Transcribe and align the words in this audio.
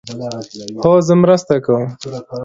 هو، 0.83 0.93
زه 1.07 1.13
مرسته 1.23 1.53
کوم 1.65 1.83